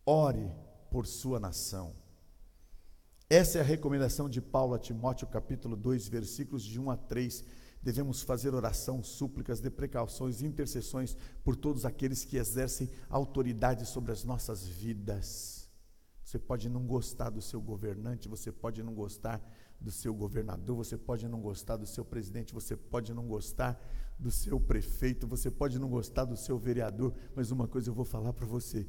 [0.07, 0.51] ore
[0.91, 2.00] por sua nação.
[3.33, 7.45] Essa é a recomendação de Paulo a Timóteo, capítulo 2, versículos de 1 a 3.
[7.81, 14.25] Devemos fazer oração, súplicas, de precauções, intercessões por todos aqueles que exercem autoridade sobre as
[14.25, 15.71] nossas vidas.
[16.25, 19.41] Você pode não gostar do seu governante, você pode não gostar
[19.81, 23.81] do seu governador, você pode não gostar do seu presidente, você pode não gostar
[24.19, 28.05] do seu prefeito, você pode não gostar do seu vereador, mas uma coisa eu vou
[28.05, 28.89] falar para você: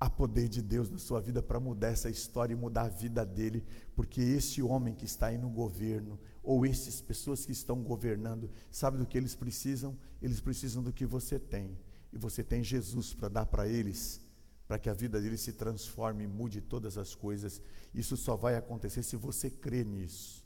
[0.00, 3.26] Há poder de Deus na sua vida para mudar essa história e mudar a vida
[3.26, 3.64] dele,
[3.96, 8.96] porque esse homem que está aí no governo, ou essas pessoas que estão governando, sabe
[8.96, 9.98] do que eles precisam?
[10.22, 11.76] Eles precisam do que você tem.
[12.12, 14.20] E você tem Jesus para dar para eles,
[14.68, 17.60] para que a vida deles se transforme e mude todas as coisas.
[17.92, 20.44] Isso só vai acontecer se você crer nisso.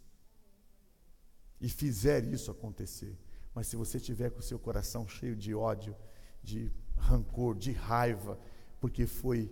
[1.60, 3.18] E fizer isso acontecer.
[3.54, 5.94] Mas se você tiver com o seu coração cheio de ódio,
[6.42, 8.38] de rancor, de raiva,
[8.82, 9.48] porque foi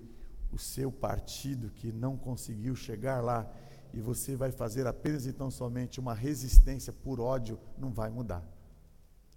[0.51, 3.49] o seu partido que não conseguiu chegar lá
[3.95, 8.45] e você vai fazer apenas e tão somente uma resistência por ódio, não vai mudar.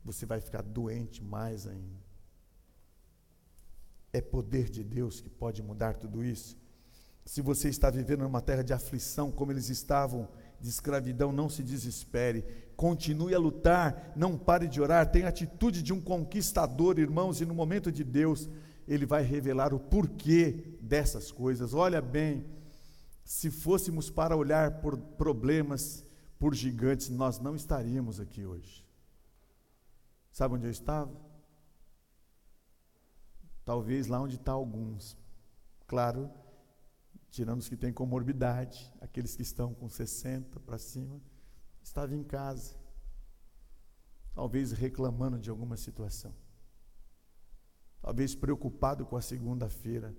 [0.04, 2.02] Você vai ficar doente mais ainda.
[4.12, 6.58] É poder de Deus que pode mudar tudo isso.
[7.24, 10.28] Se você está vivendo numa terra de aflição, como eles estavam,
[10.60, 12.44] de escravidão, não se desespere.
[12.76, 15.12] Continue a lutar, não pare de orar.
[15.12, 18.50] Tenha atitude de um conquistador, irmãos, e no momento de Deus,
[18.88, 21.74] ele vai revelar o porquê dessas coisas.
[21.74, 22.46] Olha bem,
[23.24, 26.06] se fôssemos para olhar por problemas,
[26.38, 28.86] por gigantes, nós não estaríamos aqui hoje.
[30.32, 31.12] Sabe onde eu estava?
[33.64, 35.18] Talvez lá onde está alguns.
[35.88, 36.30] Claro,
[37.30, 41.22] tirando os que têm comorbidade, aqueles que estão com 60 para cima,
[41.82, 42.76] estava em casa.
[44.34, 46.43] Talvez reclamando de alguma situação
[48.04, 50.14] talvez preocupado com a segunda-feira,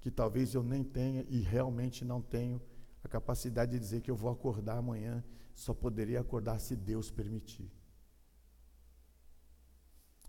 [0.00, 2.60] que talvez eu nem tenha e realmente não tenho
[3.02, 5.22] a capacidade de dizer que eu vou acordar amanhã,
[5.54, 7.70] só poderia acordar se Deus permitir.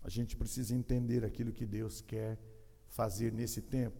[0.04, 2.38] A gente precisa entender aquilo que Deus quer
[2.86, 3.98] fazer nesse tempo.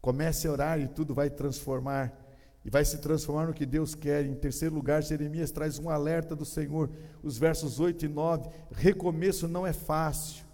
[0.00, 2.16] Comece a orar e tudo vai transformar.
[2.64, 4.24] E vai se transformar no que Deus quer.
[4.24, 6.90] Em terceiro lugar, Jeremias traz um alerta do Senhor,
[7.22, 8.48] os versos 8 e 9.
[8.70, 10.45] Recomeço não é fácil.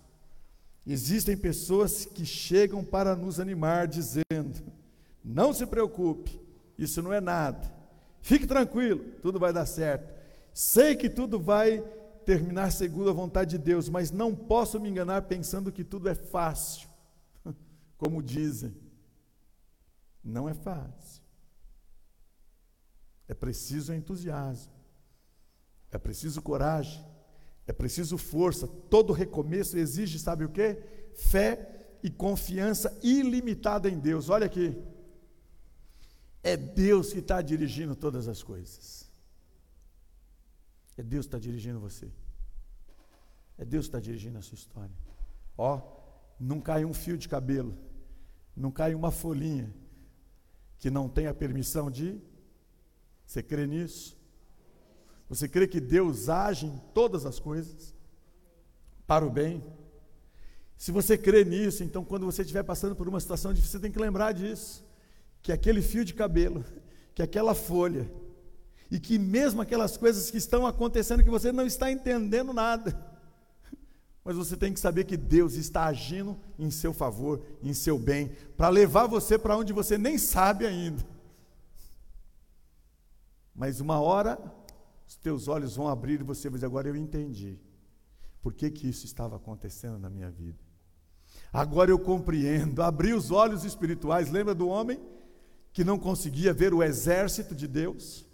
[0.86, 4.62] Existem pessoas que chegam para nos animar dizendo:
[5.24, 6.40] não se preocupe,
[6.76, 7.72] isso não é nada.
[8.20, 10.12] Fique tranquilo, tudo vai dar certo.
[10.52, 11.80] Sei que tudo vai
[12.24, 16.14] terminar segundo a vontade de Deus, mas não posso me enganar pensando que tudo é
[16.14, 16.88] fácil.
[17.96, 18.74] Como dizem,
[20.22, 21.22] não é fácil.
[23.28, 24.72] É preciso entusiasmo,
[25.90, 27.02] é preciso coragem,
[27.66, 28.66] é preciso força.
[28.66, 30.82] Todo recomeço exige, sabe o que?
[31.14, 34.28] Fé e confiança ilimitada em Deus.
[34.28, 34.76] Olha aqui.
[36.42, 39.08] É Deus que está dirigindo todas as coisas.
[40.96, 42.10] É Deus que está dirigindo você.
[43.56, 44.94] É Deus que está dirigindo a sua história.
[45.56, 45.80] Ó,
[46.38, 47.78] não cai um fio de cabelo,
[48.56, 49.72] não cai uma folhinha
[50.78, 52.20] que não tenha permissão de.
[53.24, 54.20] Você crê nisso?
[55.32, 57.94] Você crê que Deus age em todas as coisas
[59.06, 59.64] para o bem?
[60.76, 63.90] Se você crê nisso, então quando você estiver passando por uma situação difícil, você tem
[63.90, 64.84] que lembrar disso.
[65.40, 66.62] Que aquele fio de cabelo,
[67.14, 68.12] que aquela folha,
[68.90, 72.94] e que mesmo aquelas coisas que estão acontecendo que você não está entendendo nada,
[74.22, 78.32] mas você tem que saber que Deus está agindo em seu favor, em seu bem,
[78.54, 81.02] para levar você para onde você nem sabe ainda.
[83.54, 84.38] Mas uma hora
[85.12, 87.58] os teus olhos vão abrir e você vai dizer: agora eu entendi.
[88.40, 90.58] Por que, que isso estava acontecendo na minha vida?
[91.52, 92.82] Agora eu compreendo.
[92.82, 94.30] Abri os olhos espirituais.
[94.30, 94.98] Lembra do homem
[95.72, 98.26] que não conseguia ver o exército de Deus?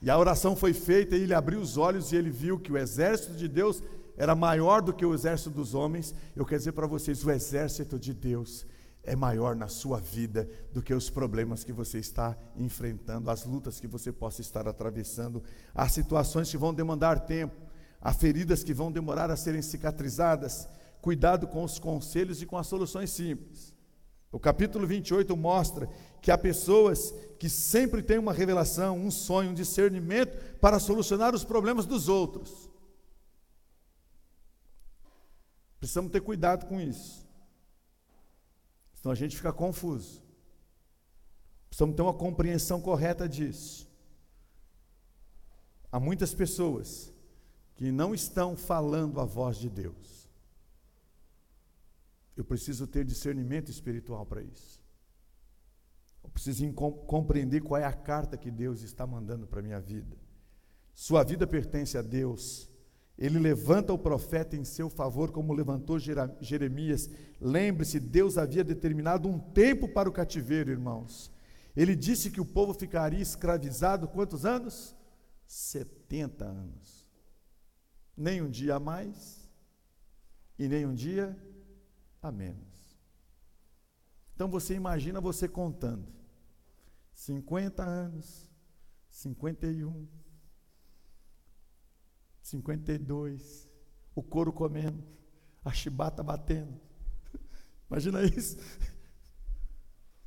[0.00, 2.76] E a oração foi feita e ele abriu os olhos e ele viu que o
[2.76, 3.82] exército de Deus
[4.16, 6.14] era maior do que o exército dos homens.
[6.36, 8.66] Eu quero dizer para vocês: o exército de Deus
[9.06, 13.80] é maior na sua vida do que os problemas que você está enfrentando, as lutas
[13.80, 15.42] que você possa estar atravessando,
[15.74, 17.54] as situações que vão demandar tempo,
[18.00, 20.68] as feridas que vão demorar a serem cicatrizadas.
[21.00, 23.72] Cuidado com os conselhos e com as soluções simples.
[24.32, 25.88] O capítulo 28 mostra
[26.20, 31.44] que há pessoas que sempre têm uma revelação, um sonho, um discernimento para solucionar os
[31.44, 32.68] problemas dos outros.
[35.78, 37.25] Precisamos ter cuidado com isso.
[39.06, 40.20] Senão a gente fica confuso.
[41.68, 43.88] Precisamos ter uma compreensão correta disso.
[45.92, 47.12] Há muitas pessoas
[47.76, 50.28] que não estão falando a voz de Deus.
[52.36, 54.82] Eu preciso ter discernimento espiritual para isso.
[56.24, 60.16] Eu preciso compreender qual é a carta que Deus está mandando para a minha vida.
[60.92, 62.68] Sua vida pertence a Deus.
[63.18, 67.08] Ele levanta o profeta em seu favor, como levantou Jeremias.
[67.40, 71.32] Lembre-se, Deus havia determinado um tempo para o cativeiro, irmãos.
[71.74, 74.94] Ele disse que o povo ficaria escravizado quantos anos?
[75.46, 77.06] 70 anos.
[78.16, 79.48] Nem um dia a mais
[80.58, 81.36] e nem um dia
[82.20, 82.98] a menos.
[84.34, 86.12] Então você imagina você contando
[87.14, 88.50] 50 anos,
[89.08, 90.06] 51,
[92.46, 93.68] 52,
[94.14, 95.02] o couro comendo,
[95.64, 96.80] a chibata batendo.
[97.90, 98.56] Imagina isso.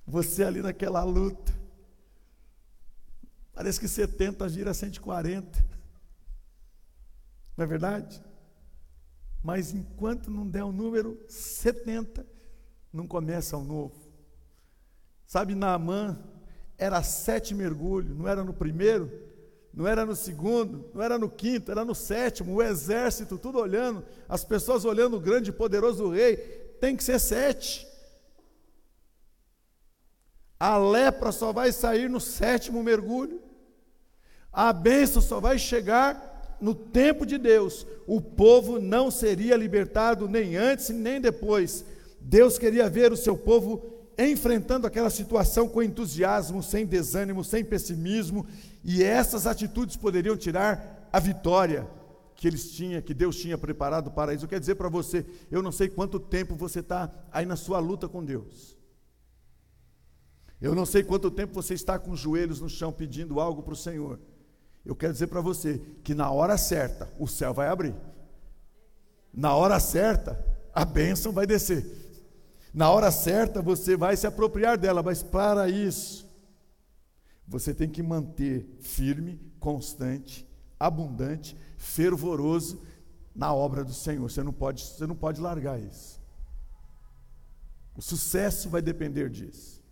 [0.06, 1.58] Você ali naquela luta.
[3.54, 5.66] Parece que 70 vira 140.
[7.56, 8.22] Não é verdade?
[9.42, 12.26] Mas enquanto não der o número 70,
[12.92, 13.96] não começa o novo.
[15.26, 16.22] Sabe, Naamã
[16.78, 19.29] era sete mergulhos, não era no primeiro?
[19.74, 24.04] Não era no segundo, não era no quinto, era no sétimo, o exército, tudo olhando,
[24.28, 26.38] as pessoas olhando o grande e poderoso rei,
[26.80, 27.88] tem que ser sete.
[30.60, 33.42] A lepra só vai sair no sétimo mergulho,
[34.52, 37.86] a bênção só vai chegar no tempo de Deus.
[38.06, 41.86] O povo não seria libertado nem antes nem depois.
[42.20, 48.46] Deus queria ver o seu povo enfrentando aquela situação com entusiasmo, sem desânimo, sem pessimismo,
[48.84, 51.88] e essas atitudes poderiam tirar a vitória
[52.36, 54.46] que eles tinham, que Deus tinha preparado para isso.
[54.46, 57.80] Eu quero dizer para você, eu não sei quanto tempo você está aí na sua
[57.80, 58.78] luta com Deus.
[60.62, 63.74] Eu não sei quanto tempo você está com os joelhos no chão pedindo algo para
[63.74, 64.20] o Senhor.
[64.86, 67.96] Eu quero dizer para você que na hora certa o céu vai abrir.
[69.34, 70.42] Na hora certa
[70.74, 71.86] a bênção vai descer.
[72.74, 76.29] Na hora certa você vai se apropriar dela, mas para isso,
[77.50, 80.48] você tem que manter firme, constante,
[80.80, 82.80] abundante, fervoroso
[83.36, 84.30] na obra do Senhor.
[84.30, 86.22] Você não pode, você não pode largar isso.
[87.96, 89.84] O sucesso vai depender disso.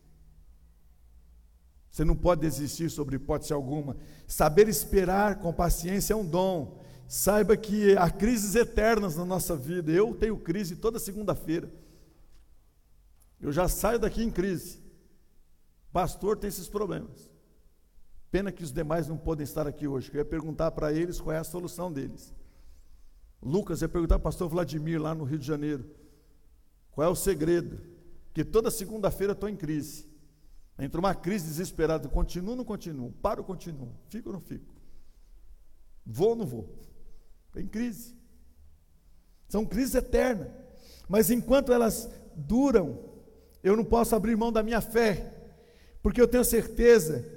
[1.89, 3.97] Você não pode desistir sobre hipótese alguma.
[4.28, 6.80] Saber esperar com paciência é um dom.
[7.08, 9.91] Saiba que há crises eternas na nossa vida.
[9.91, 11.74] Eu tenho crise toda segunda-feira.
[13.41, 14.80] Eu já saio daqui em crise.
[15.91, 17.28] Pastor tem esses problemas.
[18.30, 20.11] Pena que os demais não podem estar aqui hoje.
[20.13, 22.34] Eu ia perguntar para eles qual é a solução deles.
[23.41, 25.86] Lucas ia perguntar para o pastor Vladimir, lá no Rio de Janeiro,
[26.91, 27.80] qual é o segredo?
[28.25, 30.07] Porque toda segunda-feira estou em crise.
[30.78, 32.07] Entra uma crise desesperada.
[32.09, 33.11] Continuo ou não continuo?
[33.13, 33.93] Paro ou continuo?
[34.09, 34.75] Fico ou não fico?
[36.05, 36.69] Vou ou não vou?
[37.53, 38.15] Tem crise.
[39.47, 40.49] São crises eternas.
[41.07, 42.99] Mas enquanto elas duram,
[43.63, 45.34] eu não posso abrir mão da minha fé,
[46.01, 47.37] porque eu tenho certeza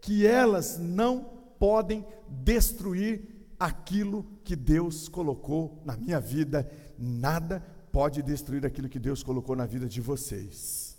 [0.00, 1.24] que elas não
[1.58, 3.28] podem destruir
[3.58, 6.70] aquilo que Deus colocou na minha vida.
[6.98, 7.60] Nada
[7.92, 10.96] pode destruir aquilo que Deus colocou na vida de vocês.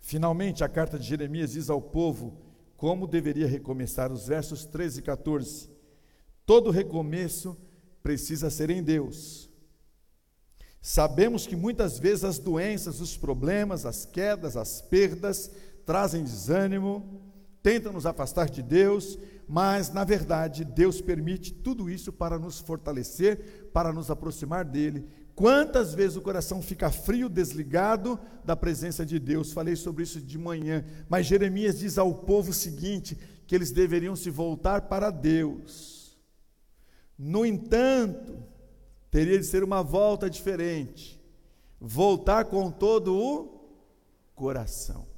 [0.00, 2.38] Finalmente, a carta de Jeremias diz ao povo
[2.76, 5.70] como deveria recomeçar, os versos 13 e 14.
[6.44, 7.56] Todo recomeço
[8.02, 9.48] precisa ser em Deus.
[10.82, 15.50] Sabemos que muitas vezes as doenças, os problemas, as quedas, as perdas
[15.86, 17.23] trazem desânimo,
[17.64, 23.70] tentam nos afastar de Deus, mas na verdade Deus permite tudo isso para nos fortalecer,
[23.72, 25.08] para nos aproximar dele.
[25.34, 29.50] Quantas vezes o coração fica frio, desligado da presença de Deus?
[29.50, 34.14] Falei sobre isso de manhã, mas Jeremias diz ao povo o seguinte: que eles deveriam
[34.14, 36.18] se voltar para Deus.
[37.18, 38.44] No entanto,
[39.10, 41.18] teria de ser uma volta diferente.
[41.80, 43.70] Voltar com todo o
[44.34, 45.13] coração.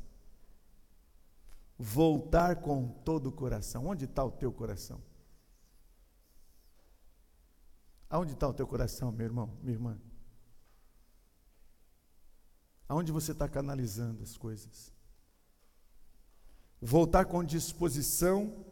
[1.78, 3.86] Voltar com todo o coração.
[3.86, 5.00] Onde está o teu coração?
[8.08, 9.98] Aonde está o teu coração, meu irmão, minha irmã?
[12.88, 14.92] Aonde você está canalizando as coisas?
[16.80, 18.64] Voltar com disposição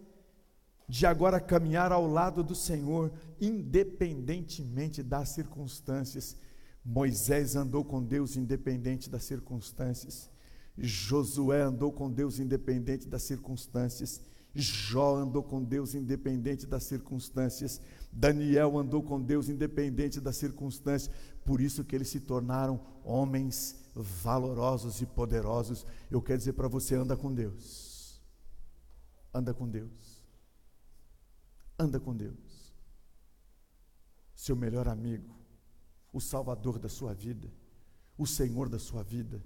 [0.88, 6.36] de agora caminhar ao lado do Senhor, independentemente das circunstâncias.
[6.84, 10.30] Moisés andou com Deus independente das circunstâncias.
[10.76, 14.20] Josué andou com Deus independente das circunstâncias.
[14.54, 17.80] Jó andou com Deus independente das circunstâncias.
[18.12, 21.14] Daniel andou com Deus independente das circunstâncias.
[21.44, 25.84] Por isso que eles se tornaram homens valorosos e poderosos.
[26.10, 28.22] Eu quero dizer para você, anda com Deus.
[29.32, 30.22] Anda com Deus.
[31.78, 32.72] Anda com Deus.
[34.34, 35.34] Seu melhor amigo,
[36.12, 37.52] o salvador da sua vida,
[38.16, 39.42] o Senhor da sua vida,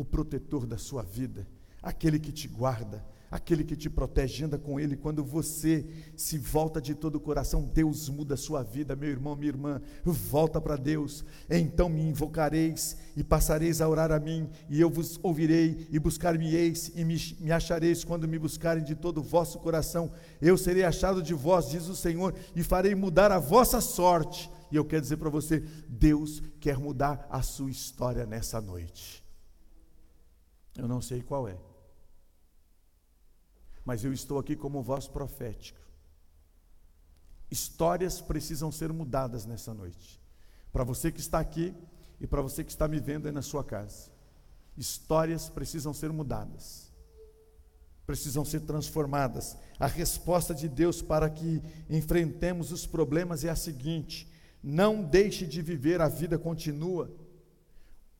[0.00, 1.46] o protetor da sua vida,
[1.82, 4.96] aquele que te guarda, aquele que te protege, anda com Ele.
[4.96, 5.86] Quando você
[6.16, 9.80] se volta de todo o coração, Deus muda a sua vida, meu irmão, minha irmã.
[10.04, 11.24] Volta para Deus.
[11.48, 16.90] Então me invocareis e passareis a orar a mim, e eu vos ouvirei e buscar-me-eis
[16.96, 20.10] e me, me achareis quando me buscarem de todo o vosso coração.
[20.40, 24.50] Eu serei achado de vós, diz o Senhor, e farei mudar a vossa sorte.
[24.72, 29.19] E eu quero dizer para você: Deus quer mudar a sua história nessa noite.
[30.76, 31.58] Eu não sei qual é
[33.84, 35.80] mas eu estou aqui como voz profética.
[37.50, 40.22] Histórias precisam ser mudadas nessa noite.
[40.72, 41.74] Para você que está aqui
[42.20, 44.10] e para você que está me vendo aí na sua casa.
[44.76, 46.92] Histórias precisam ser mudadas.
[48.06, 49.56] Precisam ser transformadas.
[49.78, 54.30] A resposta de Deus para que enfrentemos os problemas é a seguinte:
[54.62, 57.10] não deixe de viver, a vida continua.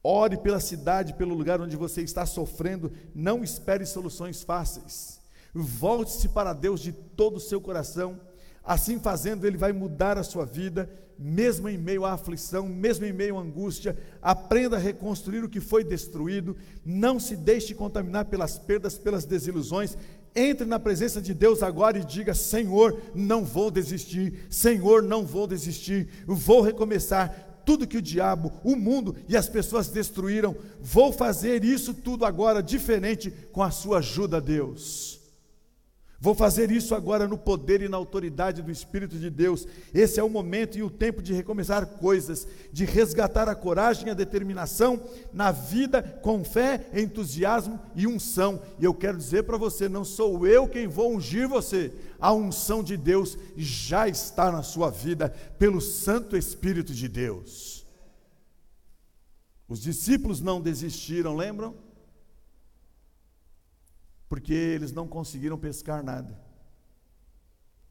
[0.02, 5.20] Ore pela cidade, pelo lugar onde você está sofrendo, não espere soluções fáceis.
[5.52, 8.18] Volte-se para Deus de todo o seu coração.
[8.64, 13.12] Assim fazendo, Ele vai mudar a sua vida, mesmo em meio à aflição, mesmo em
[13.12, 13.98] meio à angústia.
[14.22, 16.56] Aprenda a reconstruir o que foi destruído.
[16.84, 19.98] Não se deixe contaminar pelas perdas, pelas desilusões.
[20.34, 24.46] Entre na presença de Deus agora e diga: Senhor, não vou desistir.
[24.48, 26.08] Senhor, não vou desistir.
[26.26, 30.56] Vou recomeçar tudo que o diabo, o mundo e as pessoas destruíram.
[30.80, 35.19] Vou fazer isso tudo agora diferente com a sua ajuda, Deus.
[36.22, 39.66] Vou fazer isso agora no poder e na autoridade do Espírito de Deus.
[39.94, 44.10] Esse é o momento e o tempo de recomeçar coisas, de resgatar a coragem e
[44.10, 45.02] a determinação
[45.32, 48.60] na vida com fé, entusiasmo e unção.
[48.78, 51.90] E eu quero dizer para você: não sou eu quem vou ungir você,
[52.20, 57.86] a unção de Deus já está na sua vida pelo Santo Espírito de Deus.
[59.66, 61.89] Os discípulos não desistiram, lembram?
[64.30, 66.40] Porque eles não conseguiram pescar nada.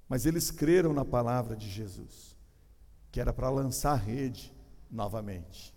[0.07, 2.33] Mas eles creram na palavra de Jesus,
[3.11, 4.55] que era para lançar rede
[4.89, 5.75] novamente.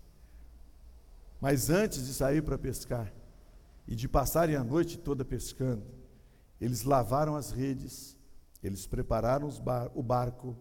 [1.41, 3.11] Mas antes de sair para pescar
[3.85, 5.85] e de passarem a noite toda pescando,
[6.61, 8.17] eles lavaram as redes,
[8.63, 10.55] eles prepararam bar o barco,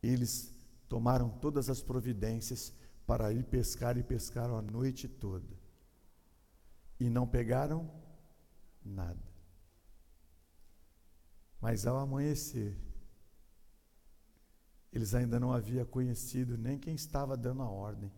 [0.00, 0.54] eles
[0.88, 2.72] tomaram todas as providências
[3.04, 5.58] para ir pescar e pescaram a noite toda.
[7.00, 7.90] E não pegaram
[8.88, 9.22] nada.
[11.60, 12.76] Mas ao amanhecer,
[14.92, 18.12] eles ainda não haviam conhecido nem quem estava dando a ordem,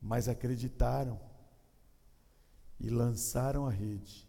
[0.00, 1.20] mas acreditaram
[2.78, 4.28] e lançaram a rede.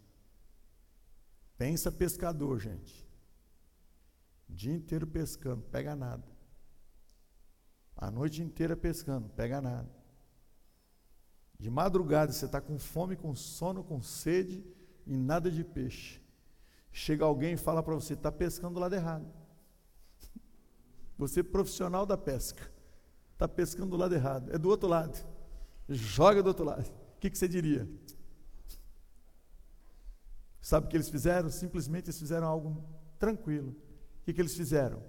[1.56, 3.06] Pensa pescador, gente.
[4.48, 6.26] O dia inteiro pescando, pega nada.
[7.96, 9.99] A noite inteira pescando, pega nada.
[11.60, 14.64] De madrugada você está com fome, com sono, com sede
[15.06, 16.18] e nada de peixe.
[16.90, 19.30] Chega alguém e fala para você: está pescando do lado errado.
[21.18, 22.72] Você é profissional da pesca,
[23.34, 25.22] está pescando do lado errado, é do outro lado.
[25.86, 26.88] Joga do outro lado.
[26.88, 27.86] O que, que você diria?
[30.62, 31.50] Sabe o que eles fizeram?
[31.50, 32.82] Simplesmente eles fizeram algo
[33.18, 33.72] tranquilo.
[33.72, 35.02] O que, que eles fizeram?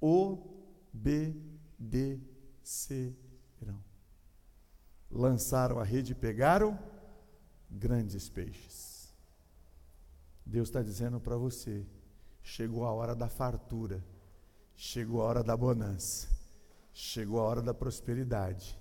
[0.00, 1.56] Obedecerão
[5.10, 6.78] lançaram a rede e pegaram
[7.70, 9.14] grandes peixes.
[10.44, 11.86] Deus está dizendo para você:
[12.42, 14.04] chegou a hora da fartura,
[14.74, 16.28] chegou a hora da bonança,
[16.92, 18.78] chegou a hora da prosperidade,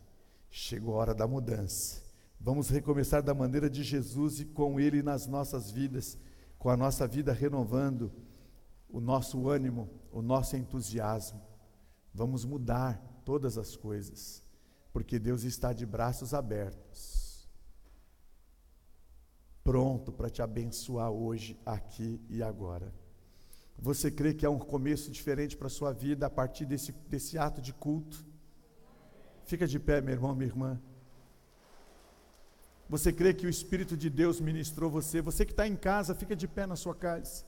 [0.50, 2.04] chegou a hora da mudança.
[2.40, 6.18] Vamos recomeçar da maneira de Jesus e com Ele nas nossas vidas,
[6.60, 8.12] com a nossa vida renovando
[8.90, 11.42] o nosso ânimo, o nosso entusiasmo.
[12.14, 14.45] Vamos mudar todas as coisas
[14.96, 17.46] porque Deus está de braços abertos,
[19.62, 22.93] pronto para te abençoar hoje, aqui e agora.
[23.78, 27.38] Você crê que é um começo diferente para a sua vida a partir desse, desse
[27.38, 28.26] ato de culto?
[29.43, 30.82] Fica de pé, meu irmão, minha irmã.
[32.88, 35.22] Você crê que o Espírito de Deus ministrou você?
[35.22, 37.43] Você que está em casa, fica de pé na sua casa.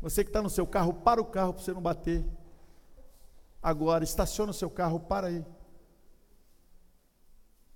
[0.00, 2.24] Você que está no seu carro, para o carro para você não bater.
[3.60, 5.44] Agora, estaciona o seu carro, para aí.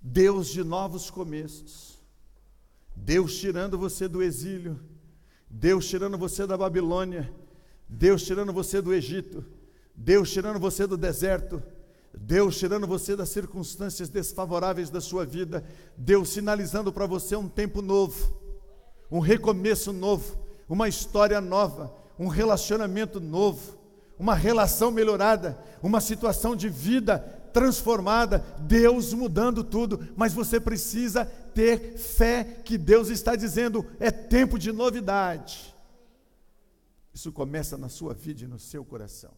[0.01, 1.99] Deus de novos começos.
[2.95, 4.81] Deus tirando você do exílio.
[5.49, 7.33] Deus tirando você da Babilônia.
[7.89, 9.45] Deus tirando você do Egito.
[9.95, 11.63] Deus tirando você do deserto.
[12.15, 15.65] Deus tirando você das circunstâncias desfavoráveis da sua vida,
[15.97, 18.37] Deus sinalizando para você um tempo novo,
[19.11, 20.37] um recomeço novo,
[20.69, 23.79] uma história nova, um relacionamento novo,
[24.19, 31.97] uma relação melhorada, uma situação de vida transformada, Deus mudando tudo, mas você precisa ter
[31.99, 35.75] fé que Deus está dizendo: é tempo de novidade.
[37.13, 39.33] Isso começa na sua vida e no seu coração.